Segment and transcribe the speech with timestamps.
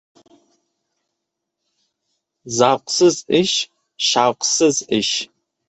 [2.57, 3.57] Zavqsiz ish—
[4.07, 5.15] shavqsiz ish.